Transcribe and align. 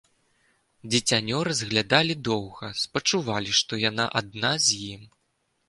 Дзіцянё 0.93 1.41
разглядалі 1.47 2.17
доўга, 2.29 2.71
спачувалі, 2.85 3.55
што 3.61 3.73
яна 3.89 4.05
адна 4.23 4.53
з 4.69 4.85
ім. 4.93 5.01